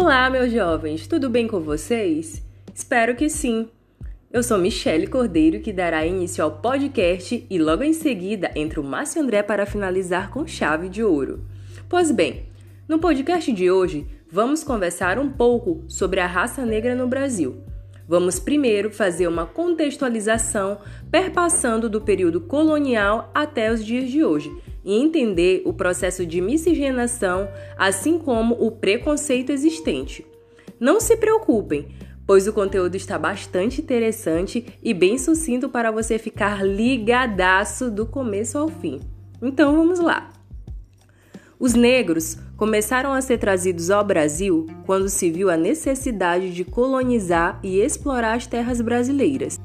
Olá, 0.00 0.30
meus 0.30 0.52
jovens, 0.52 1.08
tudo 1.08 1.28
bem 1.28 1.48
com 1.48 1.58
vocês? 1.58 2.40
Espero 2.72 3.16
que 3.16 3.28
sim. 3.28 3.68
Eu 4.32 4.44
sou 4.44 4.56
Michele 4.56 5.08
Cordeiro, 5.08 5.58
que 5.58 5.72
dará 5.72 6.06
início 6.06 6.44
ao 6.44 6.52
podcast 6.52 7.44
e 7.50 7.58
logo 7.58 7.82
em 7.82 7.92
seguida 7.92 8.48
entra 8.54 8.80
o 8.80 8.84
Márcio 8.84 9.20
André 9.20 9.42
para 9.42 9.66
finalizar 9.66 10.30
com 10.30 10.46
chave 10.46 10.88
de 10.88 11.02
ouro. 11.02 11.44
Pois 11.88 12.12
bem, 12.12 12.46
no 12.86 13.00
podcast 13.00 13.52
de 13.52 13.72
hoje 13.72 14.06
vamos 14.30 14.62
conversar 14.62 15.18
um 15.18 15.28
pouco 15.28 15.82
sobre 15.88 16.20
a 16.20 16.28
raça 16.28 16.64
negra 16.64 16.94
no 16.94 17.08
Brasil. 17.08 17.56
Vamos 18.06 18.38
primeiro 18.38 18.92
fazer 18.92 19.26
uma 19.26 19.46
contextualização 19.46 20.78
perpassando 21.10 21.90
do 21.90 22.00
período 22.00 22.40
colonial 22.40 23.32
até 23.34 23.72
os 23.72 23.84
dias 23.84 24.08
de 24.08 24.22
hoje 24.22 24.48
e 24.84 24.94
entender 24.94 25.62
o 25.64 25.72
processo 25.72 26.24
de 26.24 26.40
miscigenação, 26.40 27.48
assim 27.76 28.18
como 28.18 28.54
o 28.54 28.70
preconceito 28.70 29.50
existente. 29.50 30.24
Não 30.80 31.00
se 31.00 31.16
preocupem, 31.16 31.88
pois 32.26 32.46
o 32.46 32.52
conteúdo 32.52 32.94
está 32.94 33.18
bastante 33.18 33.80
interessante 33.80 34.78
e 34.82 34.92
bem 34.92 35.18
sucinto 35.18 35.68
para 35.68 35.90
você 35.90 36.18
ficar 36.18 36.64
ligadaço 36.64 37.90
do 37.90 38.06
começo 38.06 38.58
ao 38.58 38.68
fim. 38.68 39.00
Então 39.42 39.74
vamos 39.76 39.98
lá! 39.98 40.30
Os 41.60 41.74
negros 41.74 42.36
começaram 42.56 43.12
a 43.12 43.20
ser 43.20 43.38
trazidos 43.38 43.90
ao 43.90 44.04
Brasil 44.04 44.66
quando 44.86 45.08
se 45.08 45.28
viu 45.28 45.50
a 45.50 45.56
necessidade 45.56 46.54
de 46.54 46.64
colonizar 46.64 47.58
e 47.64 47.80
explorar 47.80 48.34
as 48.34 48.46
terras 48.46 48.80
brasileiras. 48.80 49.58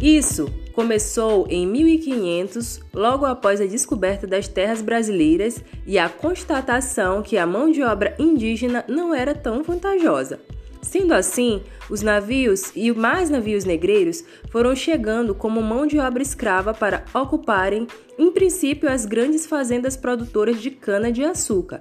Isso 0.00 0.48
começou 0.78 1.44
em 1.50 1.66
1500, 1.66 2.80
logo 2.94 3.26
após 3.26 3.60
a 3.60 3.66
descoberta 3.66 4.28
das 4.28 4.46
terras 4.46 4.80
brasileiras 4.80 5.60
e 5.84 5.98
a 5.98 6.08
constatação 6.08 7.20
que 7.20 7.36
a 7.36 7.44
mão 7.44 7.68
de 7.68 7.82
obra 7.82 8.14
indígena 8.16 8.84
não 8.86 9.12
era 9.12 9.34
tão 9.34 9.60
vantajosa. 9.64 10.38
Sendo 10.80 11.14
assim, 11.14 11.64
os 11.90 12.00
navios 12.00 12.70
e 12.76 12.92
mais 12.92 13.28
navios 13.28 13.64
negreiros 13.64 14.22
foram 14.52 14.72
chegando 14.76 15.34
como 15.34 15.60
mão 15.60 15.84
de 15.84 15.98
obra 15.98 16.22
escrava 16.22 16.72
para 16.72 17.04
ocuparem, 17.12 17.88
em 18.16 18.30
princípio, 18.30 18.88
as 18.88 19.04
grandes 19.04 19.46
fazendas 19.46 19.96
produtoras 19.96 20.62
de 20.62 20.70
cana-de-açúcar. 20.70 21.80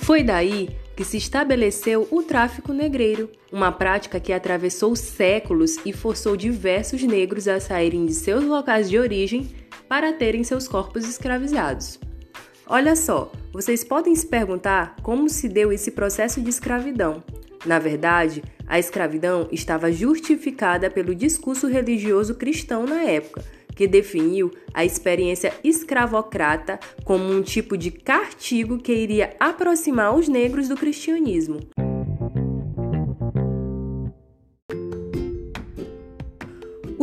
Foi 0.00 0.24
daí 0.24 0.83
que 0.96 1.04
se 1.04 1.16
estabeleceu 1.16 2.06
o 2.10 2.22
tráfico 2.22 2.72
negreiro, 2.72 3.30
uma 3.50 3.72
prática 3.72 4.20
que 4.20 4.32
atravessou 4.32 4.94
séculos 4.94 5.76
e 5.84 5.92
forçou 5.92 6.36
diversos 6.36 7.02
negros 7.02 7.48
a 7.48 7.60
saírem 7.60 8.06
de 8.06 8.14
seus 8.14 8.44
locais 8.44 8.88
de 8.88 8.98
origem 8.98 9.50
para 9.88 10.12
terem 10.12 10.44
seus 10.44 10.68
corpos 10.68 11.08
escravizados. 11.08 11.98
Olha 12.66 12.96
só, 12.96 13.30
vocês 13.52 13.84
podem 13.84 14.14
se 14.14 14.26
perguntar 14.26 14.96
como 15.02 15.28
se 15.28 15.48
deu 15.48 15.70
esse 15.70 15.90
processo 15.90 16.40
de 16.40 16.48
escravidão. 16.48 17.22
Na 17.66 17.78
verdade, 17.78 18.42
a 18.66 18.78
escravidão 18.78 19.48
estava 19.52 19.92
justificada 19.92 20.90
pelo 20.90 21.14
discurso 21.14 21.66
religioso 21.66 22.34
cristão 22.34 22.86
na 22.86 23.02
época, 23.02 23.44
que 23.74 23.86
definiu 23.86 24.50
a 24.72 24.84
experiência 24.84 25.52
escravocrata 25.62 26.78
como 27.04 27.24
um 27.24 27.42
tipo 27.42 27.76
de 27.76 27.90
castigo 27.90 28.78
que 28.78 28.92
iria 28.92 29.34
aproximar 29.38 30.14
os 30.14 30.28
negros 30.28 30.68
do 30.68 30.76
cristianismo. 30.76 31.60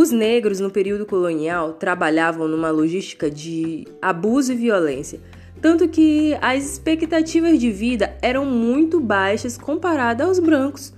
Os 0.02 0.09
negros 0.09 0.59
no 0.59 0.72
período 0.72 1.05
colonial 1.05 1.73
trabalhavam 1.73 2.47
numa 2.47 2.72
logística 2.72 3.30
de 3.30 3.86
abuso 4.02 4.52
e 4.53 4.55
violência, 4.55 5.19
tanto 5.61 5.88
que 5.88 6.36
as 6.42 6.64
expectativas 6.64 7.59
de 7.59 7.71
vida 7.71 8.17
eram 8.20 8.43
muito 8.43 8.99
baixas 8.99 9.59
comparadas 9.59 10.26
aos 10.27 10.39
brancos. 10.39 10.92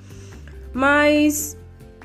Mas 0.72 1.58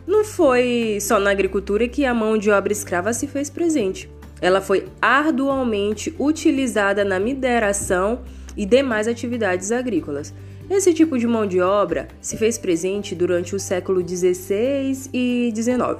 não 0.08 0.24
foi 0.24 0.96
só 1.02 1.20
na 1.20 1.30
agricultura 1.30 1.86
que 1.86 2.06
a 2.06 2.14
mão 2.14 2.38
de 2.38 2.50
obra 2.50 2.72
escrava 2.72 3.12
se 3.12 3.26
fez 3.26 3.50
presente. 3.50 4.10
Ela 4.40 4.58
foi 4.58 4.86
arduamente 5.02 6.14
utilizada 6.18 7.04
na 7.04 7.20
mineração 7.20 8.22
e 8.56 8.64
demais 8.64 9.06
atividades 9.06 9.70
agrícolas. 9.70 10.32
Esse 10.70 10.94
tipo 10.94 11.18
de 11.18 11.26
mão 11.26 11.46
de 11.46 11.60
obra 11.60 12.08
se 12.22 12.38
fez 12.38 12.56
presente 12.56 13.14
durante 13.14 13.54
o 13.54 13.60
século 13.60 14.00
XVI 14.00 15.10
e 15.12 15.52
XIX. 15.54 15.98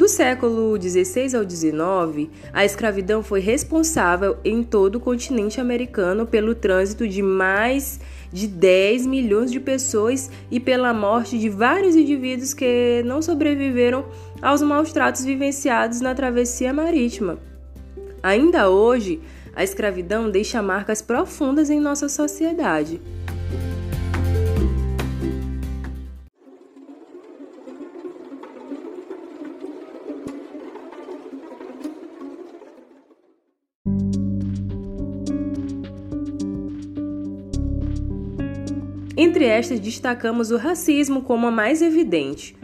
Do 0.00 0.08
século 0.08 0.80
XVI 0.80 1.36
ao 1.36 1.46
XIX, 1.46 2.30
a 2.54 2.64
escravidão 2.64 3.22
foi 3.22 3.38
responsável 3.38 4.38
em 4.42 4.62
todo 4.62 4.96
o 4.96 5.00
continente 5.00 5.60
americano 5.60 6.24
pelo 6.26 6.54
trânsito 6.54 7.06
de 7.06 7.20
mais 7.20 8.00
de 8.32 8.46
10 8.46 9.04
milhões 9.04 9.52
de 9.52 9.60
pessoas 9.60 10.30
e 10.50 10.58
pela 10.58 10.94
morte 10.94 11.38
de 11.38 11.50
vários 11.50 11.94
indivíduos 11.94 12.54
que 12.54 13.02
não 13.04 13.20
sobreviveram 13.20 14.06
aos 14.40 14.62
maus 14.62 14.90
tratos 14.90 15.22
vivenciados 15.22 16.00
na 16.00 16.14
travessia 16.14 16.72
marítima. 16.72 17.38
Ainda 18.22 18.70
hoje, 18.70 19.20
a 19.54 19.62
escravidão 19.62 20.30
deixa 20.30 20.62
marcas 20.62 21.02
profundas 21.02 21.68
em 21.68 21.78
nossa 21.78 22.08
sociedade. 22.08 23.02
Entre 39.22 39.44
estas, 39.44 39.78
destacamos 39.78 40.50
o 40.50 40.56
racismo 40.56 41.20
como 41.20 41.46
a 41.46 41.50
mais 41.50 41.82
evidente. 41.82 42.56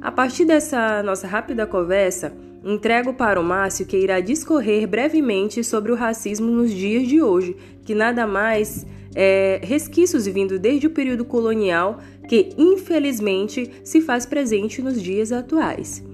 A 0.00 0.12
partir 0.12 0.44
dessa 0.44 1.02
nossa 1.02 1.26
rápida 1.26 1.66
conversa, 1.66 2.32
entrego 2.64 3.12
para 3.12 3.40
o 3.40 3.42
Márcio 3.42 3.84
que 3.84 3.96
irá 3.96 4.20
discorrer 4.20 4.86
brevemente 4.86 5.64
sobre 5.64 5.90
o 5.90 5.96
racismo 5.96 6.46
nos 6.46 6.70
dias 6.70 7.08
de 7.08 7.20
hoje, 7.20 7.56
que 7.84 7.92
nada 7.92 8.24
mais 8.24 8.86
é 9.16 9.58
resquícios 9.64 10.28
vindo 10.28 10.60
desde 10.60 10.86
o 10.86 10.90
período 10.90 11.24
colonial 11.24 11.98
que, 12.28 12.50
infelizmente, 12.56 13.68
se 13.82 14.00
faz 14.00 14.24
presente 14.24 14.80
nos 14.80 15.02
dias 15.02 15.32
atuais. 15.32 16.04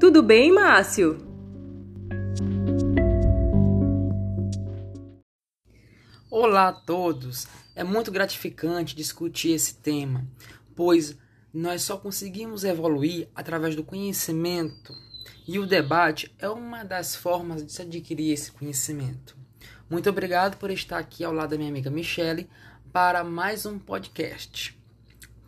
Tudo 0.00 0.22
bem, 0.22 0.50
Márcio? 0.52 1.18
Olá 6.30 6.68
a 6.68 6.72
todos! 6.72 7.46
É 7.76 7.82
muito 7.82 8.12
gratificante 8.12 8.94
discutir 8.94 9.50
esse 9.50 9.74
tema, 9.74 10.24
pois 10.76 11.16
nós 11.52 11.82
só 11.82 11.96
conseguimos 11.96 12.62
evoluir 12.62 13.28
através 13.34 13.74
do 13.74 13.82
conhecimento 13.82 14.92
e 15.46 15.58
o 15.58 15.66
debate 15.66 16.32
é 16.38 16.48
uma 16.48 16.84
das 16.84 17.16
formas 17.16 17.64
de 17.64 17.72
se 17.72 17.82
adquirir 17.82 18.32
esse 18.32 18.52
conhecimento. 18.52 19.36
Muito 19.90 20.08
obrigado 20.08 20.56
por 20.56 20.70
estar 20.70 20.98
aqui 20.98 21.24
ao 21.24 21.32
lado 21.32 21.50
da 21.50 21.56
minha 21.56 21.68
amiga 21.68 21.90
Michele 21.90 22.48
para 22.92 23.22
mais 23.24 23.66
um 23.66 23.78
podcast. 23.78 24.78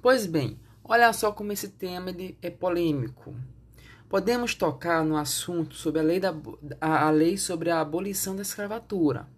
Pois 0.03 0.27
bem, 0.27 0.59
olha 0.85 1.13
só 1.13 1.31
como 1.33 1.53
esse 1.53 1.69
tema 1.69 2.11
ele 2.11 2.37
é 2.43 2.51
polêmico. 2.51 3.35
Podemos 4.09 4.55
tocar 4.55 5.05
no 5.05 5.17
assunto 5.17 5.75
sobre 5.75 6.01
a 6.01 6.05
lei, 6.05 6.21
da, 6.21 6.35
a, 6.81 7.09
lei 7.11 7.39
sobre 7.39 7.71
a 7.71 7.81
abolição 7.81 8.37
da 8.37 8.43
escravatura. 8.43 9.29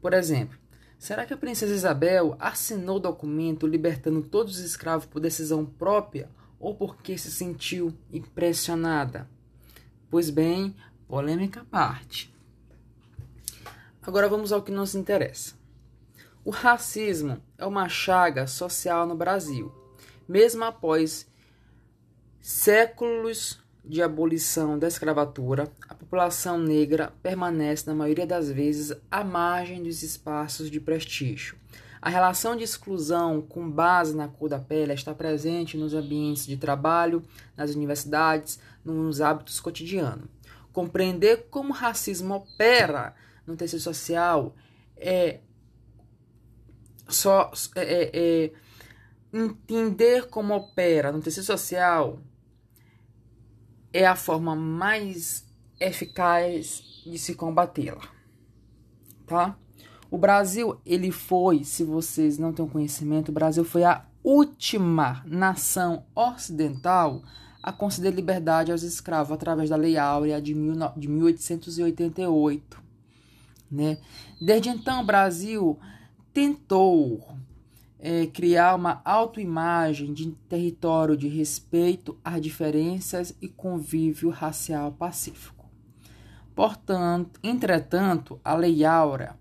Por 0.00 0.12
exemplo, 0.12 0.58
Será 0.98 1.26
que 1.26 1.34
a 1.34 1.36
princesa 1.36 1.74
Isabel 1.74 2.36
assinou 2.38 2.96
o 2.96 3.00
documento 3.00 3.66
libertando 3.66 4.22
todos 4.22 4.58
os 4.58 4.64
escravos 4.64 5.06
por 5.06 5.20
decisão 5.20 5.64
própria 5.64 6.28
ou 6.58 6.74
porque 6.74 7.18
se 7.18 7.30
sentiu 7.30 7.92
impressionada? 8.10 9.28
Pois 10.10 10.30
bem, 10.30 10.74
polêmica 11.06 11.60
à 11.60 11.64
parte. 11.64 12.34
Agora 14.02 14.28
vamos 14.28 14.52
ao 14.52 14.62
que 14.62 14.70
nos 14.70 14.94
interessa. 14.94 15.54
O 16.44 16.50
racismo 16.50 17.42
é 17.58 17.66
uma 17.66 17.88
chaga 17.88 18.46
social 18.46 19.04
no 19.06 19.16
Brasil, 19.16 19.74
mesmo 20.28 20.64
após 20.64 21.26
séculos 22.40 23.60
de 23.86 24.02
abolição 24.02 24.78
da 24.78 24.88
escravatura, 24.88 25.70
a 25.88 25.94
população 25.94 26.58
negra 26.58 27.12
permanece, 27.22 27.86
na 27.86 27.94
maioria 27.94 28.26
das 28.26 28.50
vezes, 28.50 28.92
à 29.10 29.22
margem 29.22 29.82
dos 29.82 30.02
espaços 30.02 30.70
de 30.70 30.80
prestígio. 30.80 31.56
A 32.02 32.08
relação 32.08 32.56
de 32.56 32.64
exclusão 32.64 33.40
com 33.40 33.70
base 33.70 34.14
na 34.14 34.28
cor 34.28 34.48
da 34.48 34.58
pele 34.58 34.92
está 34.92 35.14
presente 35.14 35.76
nos 35.76 35.94
ambientes 35.94 36.46
de 36.46 36.56
trabalho, 36.56 37.22
nas 37.56 37.74
universidades, 37.74 38.58
nos 38.84 39.20
hábitos 39.20 39.60
cotidianos. 39.60 40.28
Compreender 40.72 41.46
como 41.48 41.70
o 41.70 41.76
racismo 41.76 42.34
opera 42.34 43.14
no 43.46 43.56
tecido 43.56 43.80
social 43.80 44.54
é 44.96 45.40
só 47.08 47.50
é, 47.74 47.82
é, 47.82 48.10
é 48.12 48.52
entender 49.32 50.28
como 50.28 50.54
opera 50.54 51.12
no 51.12 51.20
tecido 51.20 51.44
social 51.44 52.20
é 53.96 54.06
a 54.06 54.16
forma 54.16 54.54
mais 54.54 55.44
eficaz 55.80 57.02
de 57.04 57.18
se 57.18 57.34
combatê-la, 57.34 58.08
tá? 59.26 59.56
O 60.10 60.18
Brasil, 60.18 60.80
ele 60.84 61.10
foi, 61.10 61.64
se 61.64 61.82
vocês 61.82 62.38
não 62.38 62.52
têm 62.52 62.68
conhecimento, 62.68 63.30
o 63.30 63.32
Brasil 63.32 63.64
foi 63.64 63.84
a 63.84 64.04
última 64.22 65.22
nação 65.26 66.04
ocidental 66.14 67.22
a 67.62 67.72
conceder 67.72 68.14
liberdade 68.14 68.70
aos 68.70 68.82
escravos 68.82 69.32
através 69.32 69.70
da 69.70 69.76
Lei 69.76 69.96
Áurea 69.96 70.40
de, 70.40 70.54
de 70.96 71.08
1888. 71.08 72.82
Né? 73.70 73.98
Desde 74.40 74.68
então, 74.68 75.02
o 75.02 75.06
Brasil 75.06 75.78
tentou 76.32 77.36
é, 78.08 78.24
criar 78.24 78.76
uma 78.76 79.02
autoimagem 79.04 80.14
de 80.14 80.30
território 80.48 81.16
de 81.16 81.26
respeito 81.26 82.16
às 82.24 82.40
diferenças 82.40 83.34
e 83.42 83.48
convívio 83.48 84.30
racial 84.30 84.92
pacífico. 84.92 85.68
Portanto, 86.54 87.40
entretanto, 87.42 88.40
a 88.44 88.54
Lei 88.54 88.84
Áurea 88.84 89.34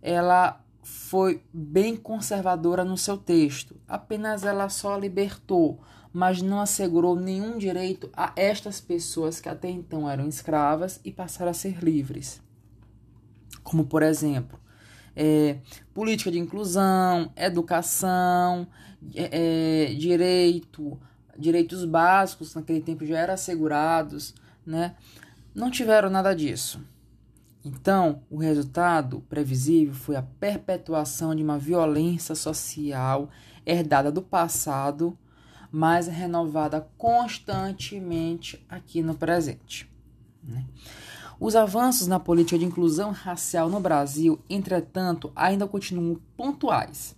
ela 0.00 0.58
foi 0.82 1.42
bem 1.52 1.94
conservadora 1.96 2.82
no 2.82 2.96
seu 2.96 3.18
texto. 3.18 3.76
Apenas 3.86 4.42
ela 4.42 4.70
só 4.70 4.96
libertou, 4.96 5.78
mas 6.10 6.40
não 6.40 6.60
assegurou 6.60 7.14
nenhum 7.14 7.58
direito 7.58 8.08
a 8.14 8.32
estas 8.36 8.80
pessoas 8.80 9.38
que 9.38 9.50
até 9.50 9.68
então 9.68 10.08
eram 10.08 10.26
escravas 10.26 10.98
e 11.04 11.12
passaram 11.12 11.50
a 11.50 11.54
ser 11.54 11.84
livres. 11.84 12.40
Como, 13.62 13.84
por 13.84 14.02
exemplo, 14.02 14.58
é, 15.20 15.58
política 15.92 16.30
de 16.30 16.38
inclusão, 16.38 17.32
educação, 17.34 18.68
é, 19.12 19.88
é, 19.90 19.94
direito, 19.94 20.96
direitos 21.36 21.84
básicos 21.84 22.54
naquele 22.54 22.80
tempo 22.80 23.04
já 23.04 23.18
eram 23.18 23.34
assegurados, 23.34 24.32
né? 24.64 24.94
Não 25.52 25.72
tiveram 25.72 26.08
nada 26.08 26.32
disso. 26.34 26.80
Então, 27.64 28.22
o 28.30 28.38
resultado 28.38 29.20
previsível 29.28 29.92
foi 29.92 30.14
a 30.14 30.22
perpetuação 30.22 31.34
de 31.34 31.42
uma 31.42 31.58
violência 31.58 32.36
social 32.36 33.28
herdada 33.66 34.12
do 34.12 34.22
passado, 34.22 35.18
mas 35.70 36.06
renovada 36.06 36.88
constantemente 36.96 38.64
aqui 38.68 39.02
no 39.02 39.16
presente. 39.16 39.90
Né? 40.44 40.64
Os 41.40 41.54
avanços 41.54 42.08
na 42.08 42.18
política 42.18 42.58
de 42.58 42.64
inclusão 42.64 43.12
racial 43.12 43.70
no 43.70 43.78
Brasil, 43.78 44.40
entretanto, 44.50 45.30
ainda 45.36 45.68
continuam 45.68 46.20
pontuais 46.36 47.14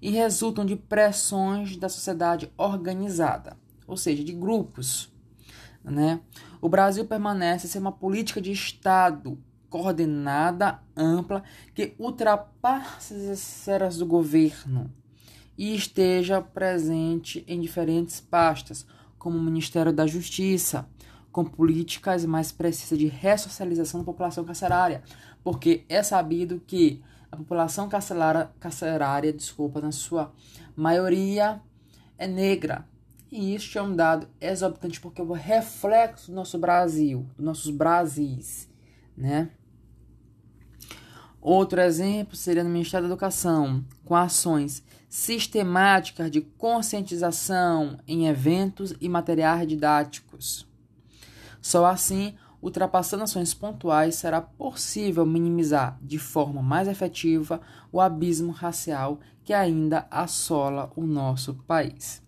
e 0.00 0.10
resultam 0.10 0.64
de 0.64 0.76
pressões 0.76 1.76
da 1.76 1.88
sociedade 1.88 2.52
organizada, 2.56 3.56
ou 3.86 3.96
seja, 3.96 4.22
de 4.22 4.32
grupos. 4.32 5.12
Né? 5.82 6.20
O 6.60 6.68
Brasil 6.68 7.04
permanece 7.04 7.66
ser 7.66 7.78
uma 7.78 7.90
política 7.90 8.40
de 8.40 8.52
Estado 8.52 9.36
coordenada, 9.68 10.80
ampla, 10.96 11.42
que 11.74 11.94
ultrapasse 11.98 13.12
as 13.12 13.22
esferas 13.22 13.96
do 13.96 14.06
governo 14.06 14.88
e 15.58 15.74
esteja 15.74 16.40
presente 16.40 17.44
em 17.48 17.60
diferentes 17.60 18.20
pastas, 18.20 18.86
como 19.18 19.36
o 19.36 19.42
Ministério 19.42 19.92
da 19.92 20.06
Justiça, 20.06 20.88
com 21.34 21.44
políticas 21.44 22.24
mais 22.24 22.52
precisas 22.52 22.96
de 22.96 23.08
ressocialização 23.08 23.98
da 23.98 24.06
população 24.06 24.44
carcerária, 24.44 25.02
porque 25.42 25.84
é 25.88 26.00
sabido 26.00 26.62
que 26.64 27.02
a 27.30 27.36
população 27.36 27.88
carcerária, 27.88 28.52
carcerária 28.60 29.32
desculpa, 29.32 29.80
na 29.80 29.90
sua 29.90 30.32
maioria 30.76 31.60
é 32.16 32.28
negra. 32.28 32.86
E 33.32 33.52
isso 33.52 33.76
é 33.76 33.82
um 33.82 33.96
dado 33.96 34.28
exorbitante 34.40 35.00
porque 35.00 35.20
é 35.20 35.24
o 35.24 35.32
reflexo 35.32 36.30
do 36.30 36.36
nosso 36.36 36.56
Brasil, 36.56 37.26
dos 37.36 37.44
nossos 37.44 37.70
Brasis, 37.72 38.70
né? 39.16 39.50
Outro 41.40 41.80
exemplo 41.80 42.36
seria 42.36 42.62
no 42.62 42.70
Ministério 42.70 43.08
da 43.08 43.12
Educação, 43.12 43.84
com 44.04 44.14
ações 44.14 44.84
sistemáticas 45.08 46.30
de 46.30 46.42
conscientização 46.42 47.98
em 48.06 48.28
eventos 48.28 48.94
e 49.00 49.08
materiais 49.08 49.66
didáticos. 49.66 50.72
Só 51.64 51.86
assim, 51.86 52.34
ultrapassando 52.60 53.24
ações 53.24 53.54
pontuais, 53.54 54.16
será 54.16 54.42
possível 54.42 55.24
minimizar 55.24 55.98
de 56.02 56.18
forma 56.18 56.60
mais 56.60 56.86
efetiva 56.86 57.58
o 57.90 58.02
abismo 58.02 58.52
racial 58.52 59.18
que 59.42 59.54
ainda 59.54 60.06
assola 60.10 60.92
o 60.94 61.06
nosso 61.06 61.54
país. 61.66 62.22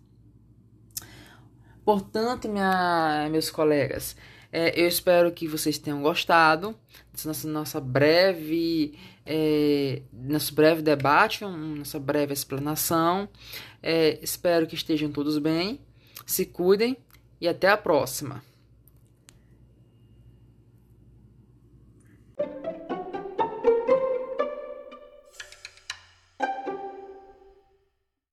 Portanto, 1.85 2.49
minha, 2.49 3.27
meus 3.29 3.51
colegas, 3.51 4.15
é, 4.51 4.81
eu 4.81 4.87
espero 4.87 5.31
que 5.31 5.47
vocês 5.47 5.77
tenham 5.77 6.01
gostado 6.01 6.75
dessa 7.13 7.27
nossa, 7.27 7.47
nossa 7.47 7.79
breve 7.79 8.97
é, 9.23 10.01
nosso 10.11 10.55
breve 10.55 10.81
debate, 10.81 11.45
nossa 11.45 11.99
breve 11.99 12.33
explanação. 12.33 13.29
É, 13.83 14.17
espero 14.23 14.65
que 14.65 14.73
estejam 14.73 15.11
todos 15.11 15.37
bem, 15.37 15.79
se 16.25 16.43
cuidem 16.43 16.97
e 17.39 17.47
até 17.47 17.69
a 17.69 17.77
próxima. 17.77 18.41